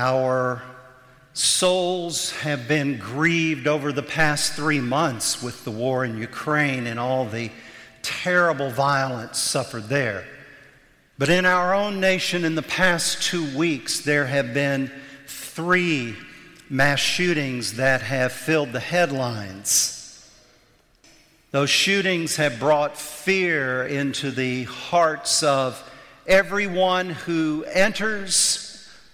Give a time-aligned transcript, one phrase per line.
[0.00, 0.62] Our
[1.32, 7.00] souls have been grieved over the past three months with the war in Ukraine and
[7.00, 7.50] all the
[8.00, 10.24] terrible violence suffered there.
[11.18, 14.88] But in our own nation, in the past two weeks, there have been
[15.26, 16.14] three
[16.70, 20.30] mass shootings that have filled the headlines.
[21.50, 25.82] Those shootings have brought fear into the hearts of
[26.24, 28.67] everyone who enters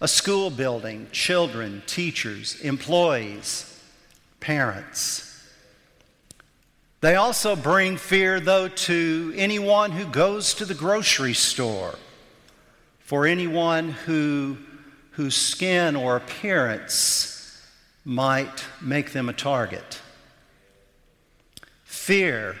[0.00, 3.80] a school building, children, teachers, employees,
[4.40, 5.26] parents.
[7.00, 11.94] They also bring fear, though, to anyone who goes to the grocery store,
[13.00, 14.56] for anyone who,
[15.12, 17.62] whose skin or appearance
[18.04, 20.00] might make them a target.
[21.84, 22.56] Fear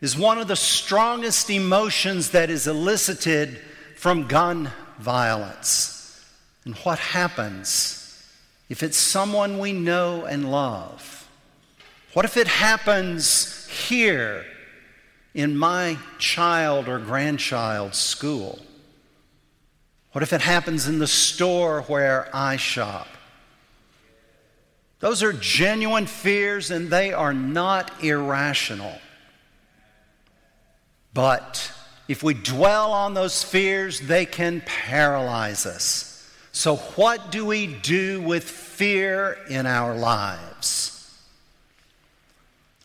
[0.00, 3.60] is one of the strongest emotions that is elicited
[3.96, 6.01] from gun violence.
[6.64, 7.98] And what happens
[8.68, 11.28] if it's someone we know and love?
[12.12, 14.44] What if it happens here
[15.34, 18.58] in my child or grandchild's school?
[20.12, 23.08] What if it happens in the store where I shop?
[25.00, 28.98] Those are genuine fears and they are not irrational.
[31.14, 31.72] But
[32.08, 36.11] if we dwell on those fears, they can paralyze us.
[36.52, 41.18] So, what do we do with fear in our lives?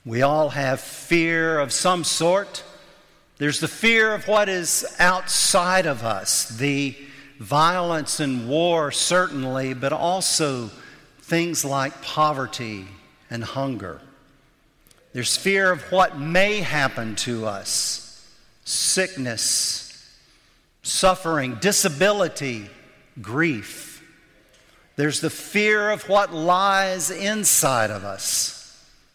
[0.06, 2.64] We all have fear of some sort.
[3.40, 6.96] There's the fear of what is outside of us, the
[7.40, 10.72] violence and war, certainly, but also
[11.20, 12.86] things like poverty
[13.30, 14.00] and hunger.
[15.12, 18.06] There's fear of what may happen to us
[18.64, 20.10] sickness,
[20.84, 22.70] suffering, disability,
[23.22, 24.04] grief.
[24.96, 28.54] There's the fear of what lies inside of us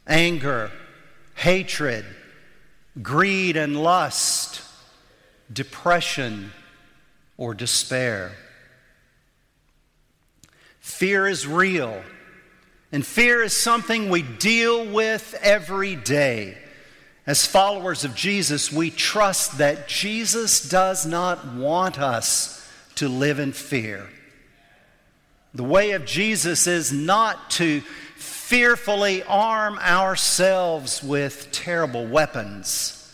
[0.07, 0.71] anger,
[1.35, 2.05] hatred,
[3.01, 4.63] greed and lust,
[5.53, 6.53] depression,
[7.37, 8.33] or despair.
[10.81, 12.03] Fear is real,
[12.91, 16.59] and fear is something we deal with every day.
[17.27, 22.62] As followers of Jesus, we trust that Jesus does not want us
[23.03, 24.09] to live in fear.
[25.55, 27.81] The way of Jesus is not to
[28.15, 33.13] fearfully arm ourselves with terrible weapons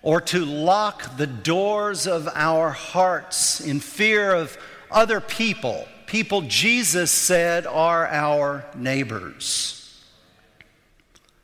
[0.00, 4.56] or to lock the doors of our hearts in fear of
[4.90, 10.02] other people, people Jesus said are our neighbors.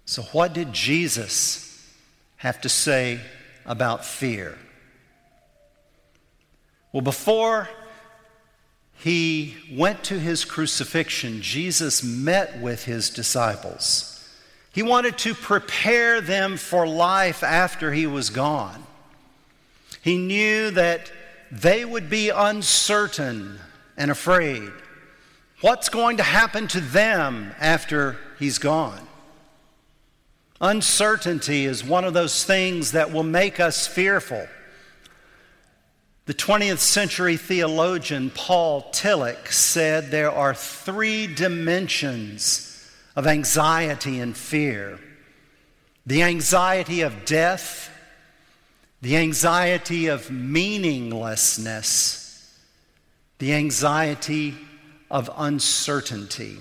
[0.07, 1.87] So, what did Jesus
[2.39, 3.21] have to say
[3.67, 4.57] about fear?
[6.97, 7.69] Well, before
[8.95, 14.27] he went to his crucifixion, Jesus met with his disciples.
[14.73, 18.87] He wanted to prepare them for life after he was gone.
[20.01, 21.13] He knew that
[21.53, 23.59] they would be uncertain
[23.99, 24.73] and afraid.
[25.61, 29.07] What's going to happen to them after he's gone?
[30.63, 34.49] Uncertainty is one of those things that will make us fearful.
[36.27, 44.99] The 20th century theologian Paul Tillich said there are three dimensions of anxiety and fear
[46.05, 47.91] the anxiety of death,
[49.03, 52.57] the anxiety of meaninglessness,
[53.39, 54.55] the anxiety
[55.11, 56.59] of uncertainty.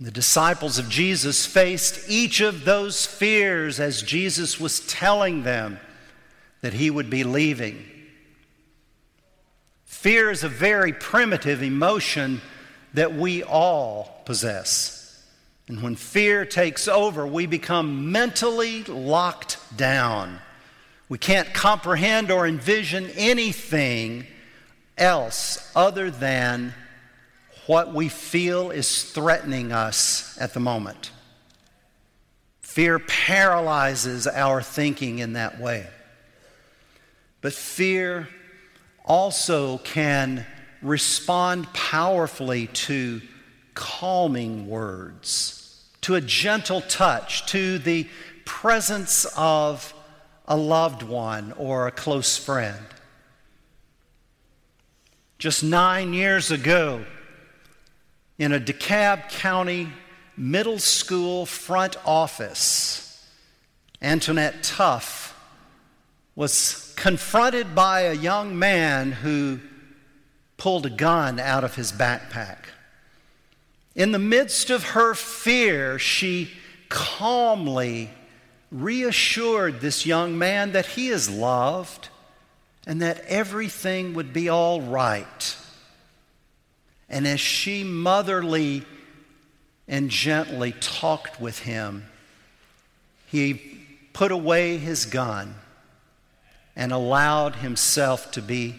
[0.00, 5.80] The disciples of Jesus faced each of those fears as Jesus was telling them
[6.66, 7.86] that he would be leaving.
[9.84, 12.40] Fear is a very primitive emotion
[12.92, 15.24] that we all possess.
[15.68, 20.40] And when fear takes over, we become mentally locked down.
[21.08, 24.26] We can't comprehend or envision anything
[24.98, 26.74] else other than
[27.66, 31.12] what we feel is threatening us at the moment.
[32.60, 35.86] Fear paralyzes our thinking in that way.
[37.46, 38.26] But fear
[39.04, 40.44] also can
[40.82, 43.22] respond powerfully to
[43.72, 48.08] calming words, to a gentle touch, to the
[48.44, 49.94] presence of
[50.48, 52.84] a loved one or a close friend.
[55.38, 57.04] Just nine years ago,
[58.38, 59.92] in a DeKalb County
[60.36, 63.24] middle school front office,
[64.02, 65.25] Antoinette Tuff
[66.36, 69.58] was confronted by a young man who
[70.58, 72.58] pulled a gun out of his backpack.
[73.94, 76.50] In the midst of her fear, she
[76.90, 78.10] calmly
[78.70, 82.10] reassured this young man that he is loved
[82.86, 85.56] and that everything would be all right.
[87.08, 88.84] And as she motherly
[89.88, 92.04] and gently talked with him,
[93.26, 93.54] he
[94.12, 95.54] put away his gun
[96.76, 98.76] and allowed himself to be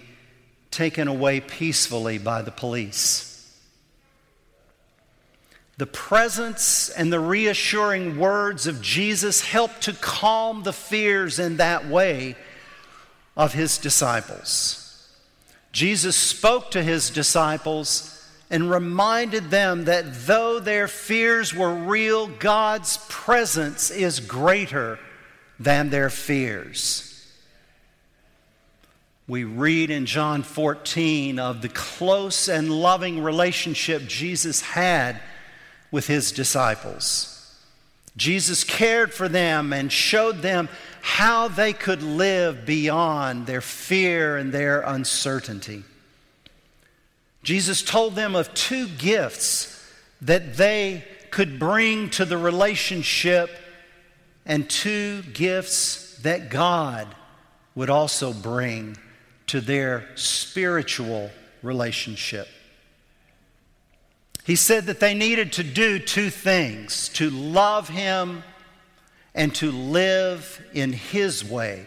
[0.70, 3.28] taken away peacefully by the police.
[5.78, 11.88] The presence and the reassuring words of Jesus helped to calm the fears in that
[11.88, 12.36] way
[13.36, 14.84] of his disciples.
[15.72, 18.14] Jesus spoke to his disciples
[18.50, 24.98] and reminded them that though their fears were real, God's presence is greater
[25.60, 27.06] than their fears.
[29.28, 35.20] We read in John 14 of the close and loving relationship Jesus had
[35.92, 37.34] with his disciples.
[38.16, 40.70] Jesus cared for them and showed them
[41.02, 45.84] how they could live beyond their fear and their uncertainty.
[47.44, 49.74] Jesus told them of two gifts
[50.22, 53.50] that they could bring to the relationship
[54.46, 57.14] and two gifts that God
[57.76, 58.98] would also bring
[59.48, 61.32] to their spiritual
[61.64, 62.48] relationship.
[64.46, 68.44] He said that they needed to do two things to love Him
[69.36, 71.86] and to live in His way.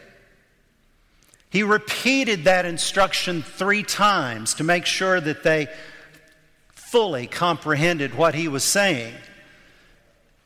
[1.48, 5.68] He repeated that instruction three times to make sure that they
[6.74, 9.14] fully comprehended what He was saying.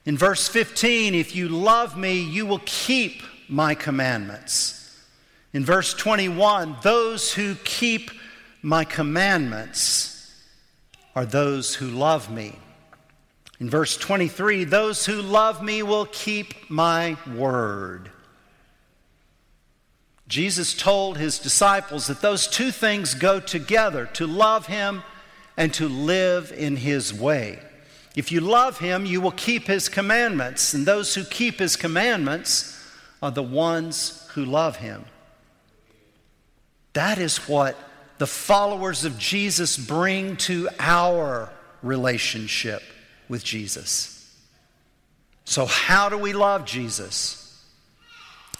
[0.04, 4.83] In verse 15, if you love me, you will keep my commandments.
[5.54, 8.10] In verse 21, those who keep
[8.60, 10.34] my commandments
[11.14, 12.58] are those who love me.
[13.60, 18.10] In verse 23, those who love me will keep my word.
[20.26, 25.04] Jesus told his disciples that those two things go together to love him
[25.56, 27.60] and to live in his way.
[28.16, 32.76] If you love him, you will keep his commandments, and those who keep his commandments
[33.22, 35.04] are the ones who love him.
[36.94, 37.76] That is what
[38.18, 41.52] the followers of Jesus bring to our
[41.82, 42.82] relationship
[43.28, 44.10] with Jesus.
[45.44, 47.40] So, how do we love Jesus?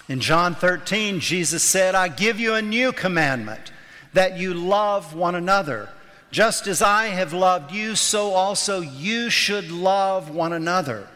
[0.07, 3.71] In John 13, Jesus said, I give you a new commandment
[4.13, 5.89] that you love one another.
[6.29, 11.07] Just as I have loved you, so also you should love one another.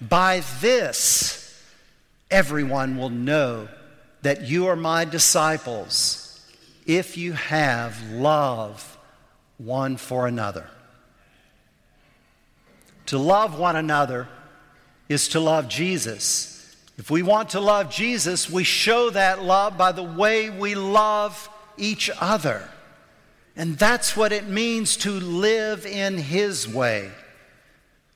[0.00, 1.62] By this,
[2.30, 3.68] everyone will know
[4.22, 6.23] that you are my disciples
[6.86, 8.98] if you have love
[9.58, 10.68] one for another.
[13.06, 14.28] To love one another
[15.08, 16.76] is to love Jesus.
[16.96, 21.48] If we want to love Jesus, we show that love by the way we love
[21.76, 22.68] each other.
[23.56, 27.10] And that's what it means to live in His way,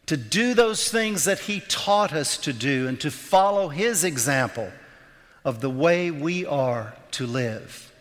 [0.07, 4.71] to do those things that He taught us to do, and to follow His example
[5.45, 7.93] of the way we are to live.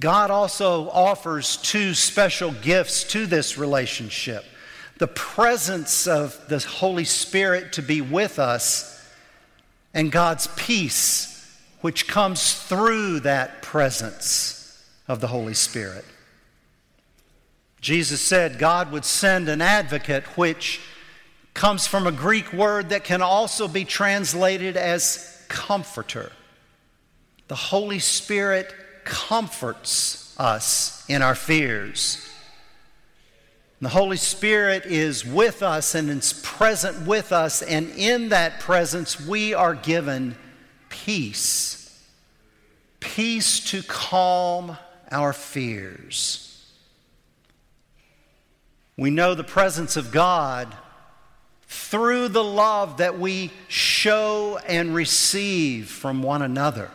[0.00, 4.44] God also offers two special gifts to this relationship
[4.98, 9.04] the presence of the Holy Spirit to be with us,
[9.92, 16.04] and God's peace, which comes through that presence of the Holy Spirit.
[17.80, 20.80] Jesus said God would send an advocate, which
[21.52, 26.30] comes from a Greek word that can also be translated as comforter.
[27.48, 28.72] The Holy Spirit
[29.04, 32.28] comforts us in our fears.
[33.80, 39.20] The Holy Spirit is with us and is present with us, and in that presence,
[39.20, 40.36] we are given
[40.88, 42.06] peace.
[43.00, 44.78] Peace to calm
[45.10, 46.48] our fears.
[48.96, 50.72] We know the presence of God
[51.66, 56.90] through the love that we show and receive from one another.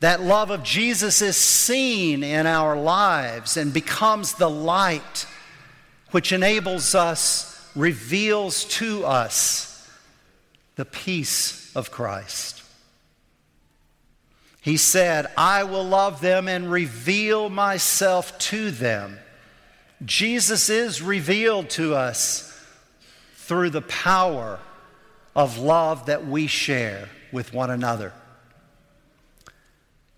[0.00, 5.26] That love of Jesus is seen in our lives and becomes the light
[6.10, 9.88] which enables us, reveals to us
[10.76, 12.62] the peace of Christ.
[14.62, 19.18] He said, I will love them and reveal myself to them.
[20.04, 22.46] Jesus is revealed to us
[23.34, 24.58] through the power
[25.36, 28.12] of love that we share with one another.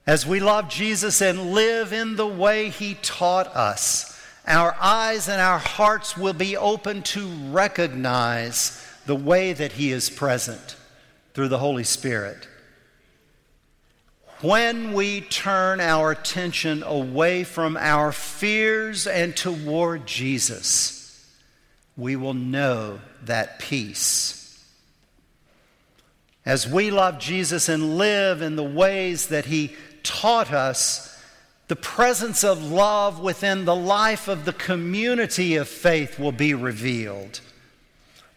[0.06, 5.40] As we love Jesus and live in the way he taught us, our eyes and
[5.40, 10.76] our hearts will be open to recognize the way that he is present
[11.34, 12.48] through the Holy Spirit.
[14.40, 21.30] When we turn our attention away from our fears and toward Jesus,
[21.96, 24.42] we will know that peace.
[26.44, 31.08] As we love Jesus and live in the ways that he taught us,
[31.68, 37.40] the presence of love within the life of the community of faith will be revealed.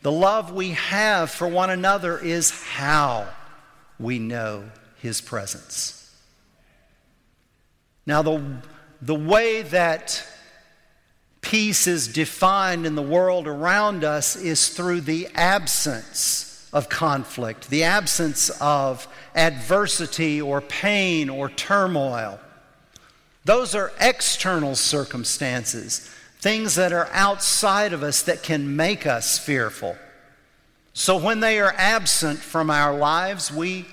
[0.02, 3.28] The love we have for one another is how
[4.00, 6.16] we know his presence.
[8.06, 8.62] Now, the,
[9.02, 10.26] the way that
[11.42, 17.86] peace is defined in the world around us is through the absence of conflict, the
[17.86, 22.40] absence of adversity or pain or turmoil.
[23.46, 26.12] Those are external circumstances
[26.46, 29.98] things that are outside of us that can make us fearful.
[30.94, 33.88] So when they are absent from our lives, we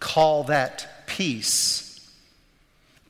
[0.00, 2.00] call that peace.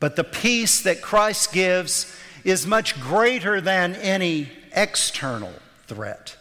[0.00, 5.52] But the peace that Christ gives is much greater than any external
[5.87, 6.37] threat.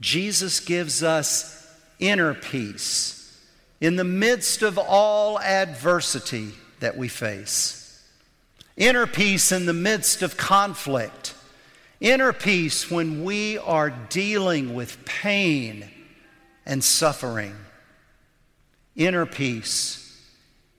[0.00, 1.59] Jesus gives us
[2.00, 3.38] inner peace
[3.80, 8.02] in the midst of all adversity that we face,
[8.76, 11.34] inner peace in the midst of conflict
[12.00, 15.88] Inner peace when we are dealing with pain
[16.64, 17.54] and suffering.
[18.96, 20.18] Inner peace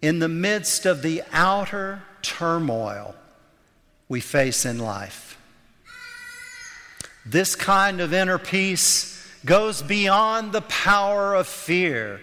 [0.01, 3.15] in the midst of the outer turmoil
[4.09, 5.37] we face in life.
[7.23, 12.21] This kind of inner peace goes beyond the power of fear.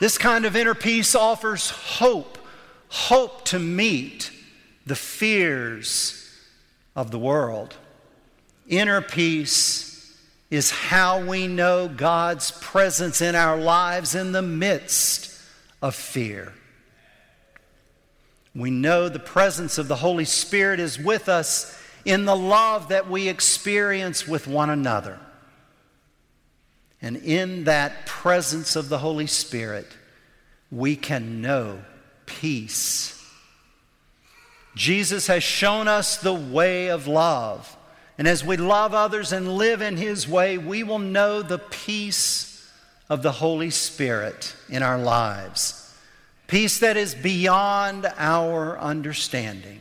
[0.00, 2.38] This kind of inner peace offers hope,
[2.88, 4.30] hope to meet
[4.86, 6.28] the fears
[6.96, 7.76] of the world.
[8.68, 10.16] Inner peace
[10.50, 15.38] is how we know God's presence in our lives in the midst
[15.82, 16.52] of fear.
[18.54, 23.08] We know the presence of the Holy Spirit is with us in the love that
[23.08, 25.20] we experience with one another.
[27.02, 29.86] And in that presence of the Holy Spirit,
[30.70, 31.80] we can know
[32.26, 33.16] peace.
[34.76, 37.76] Jesus has shown us the way of love.
[38.18, 42.70] And as we love others and live in His way, we will know the peace
[43.08, 45.92] of the Holy Spirit in our lives.
[46.46, 49.80] Peace that is beyond our understanding.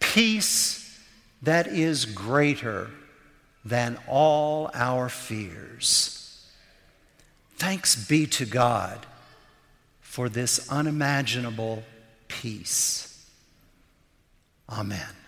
[0.00, 1.00] Peace
[1.42, 2.90] that is greater
[3.64, 6.15] than all our fears.
[7.56, 9.06] Thanks be to God
[10.00, 11.82] for this unimaginable
[12.28, 13.28] peace.
[14.68, 15.25] Amen.